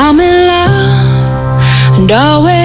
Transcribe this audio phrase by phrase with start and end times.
[0.00, 2.57] I'm in love and always.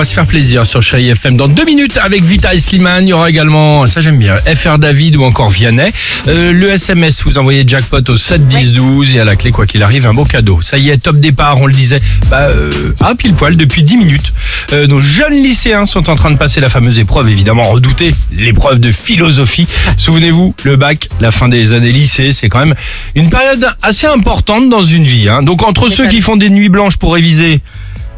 [0.00, 3.06] Va se faire plaisir sur Chérie FM dans deux minutes avec Vita Slimane.
[3.06, 5.92] Il y aura également, ça j'aime bien, FR David ou encore Vianney.
[6.26, 9.66] Euh, le SMS, vous envoyez jackpot au 7 10 12 et à la clé, quoi
[9.66, 10.62] qu'il arrive, un beau cadeau.
[10.62, 13.98] Ça y est, top départ, on le disait, bah, euh, à pile poil depuis 10
[13.98, 14.32] minutes.
[14.72, 18.80] Euh, nos jeunes lycéens sont en train de passer la fameuse épreuve, évidemment redoutée, l'épreuve
[18.80, 19.66] de philosophie.
[19.98, 22.74] Souvenez-vous, le bac, la fin des années lycée, c'est quand même
[23.14, 25.28] une période assez importante dans une vie.
[25.28, 25.42] hein.
[25.42, 27.60] Donc entre ceux qui font des nuits blanches pour réviser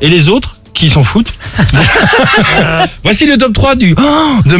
[0.00, 1.32] et les autres qui s'en foutent.
[3.04, 4.02] Voici le top 3 du Oh,
[4.44, 4.56] de.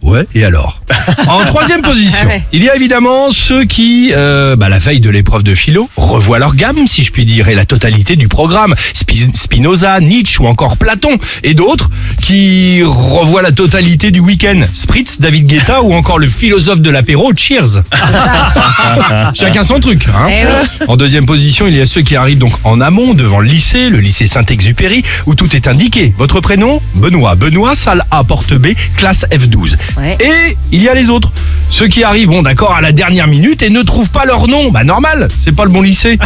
[0.00, 0.80] Ouais, et alors?
[1.28, 5.10] En troisième position, Ah il y a évidemment ceux qui, euh, bah, la veille de
[5.10, 8.74] l'épreuve de philo, revoient leur gamme, si je puis dire, et la totalité du programme.
[8.94, 11.18] Spi- Spinoza, Nietzsche ou encore Platon.
[11.42, 11.90] Et d'autres
[12.22, 14.60] qui revoient la totalité du week-end.
[14.74, 17.82] Spritz, David Guetta ou encore le philosophe de l'apéro, Cheers.
[19.34, 20.06] Chacun son truc.
[20.08, 20.86] Hein Eh oui.
[20.88, 23.88] en deuxième position, il y a ceux qui arrivent donc en amont devant le lycée,
[23.90, 26.14] le lycée Saint-Exupéry, où tout est indiqué.
[26.16, 27.34] Votre prénom Benoît.
[27.34, 29.76] Benoît, salle A, porte B, classe F12.
[29.96, 30.16] Ouais.
[30.20, 31.32] Et il y a les autres.
[31.68, 34.70] Ceux qui arrivent, bon d'accord, à la dernière minute et ne trouvent pas leur nom.
[34.70, 36.18] Bah normal, c'est pas le bon lycée.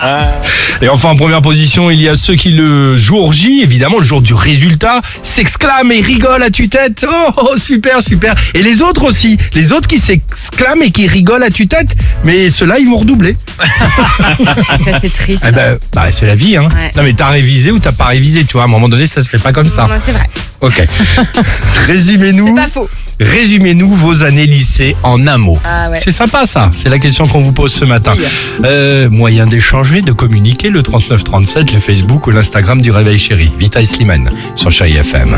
[0.00, 0.22] Ah.
[0.82, 4.04] Et enfin, en première position, il y a ceux qui, le jour J, évidemment, le
[4.04, 7.06] jour du résultat, s'exclament et rigolent à tue-tête.
[7.08, 8.34] Oh, oh, super, super.
[8.52, 9.38] Et les autres aussi.
[9.54, 11.96] Les autres qui s'exclament et qui rigolent à tue-tête.
[12.24, 13.36] Mais ceux-là, ils vont redoubler.
[14.66, 15.46] ça c'est triste.
[15.48, 16.64] Eh ben, bah, c'est la vie, hein.
[16.64, 16.92] Ouais.
[16.94, 18.62] Non, mais t'as révisé ou t'as pas révisé, tu vois.
[18.62, 19.82] À un moment donné, ça se fait pas comme ça.
[19.82, 20.28] Non, c'est vrai.
[20.60, 20.82] Ok.
[21.86, 22.46] Résumez-nous.
[22.46, 22.88] C'est pas faux.
[23.18, 25.58] Résumez-nous vos années lycée en un mot.
[25.64, 25.96] Ah ouais.
[25.96, 28.12] C'est sympa ça, c'est la question qu'on vous pose ce matin.
[28.16, 28.24] Oui.
[28.64, 33.50] Euh, moyen d'échanger, de communiquer, le 3937, le Facebook ou l'Instagram du Réveil Chéri.
[33.58, 35.34] Vita et Slimane sur Chéri FM.